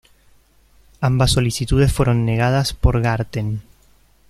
[0.99, 3.61] Ambas solicitudes fueron negadas por Garten.